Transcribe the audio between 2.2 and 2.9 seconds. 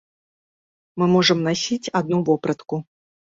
вопратку.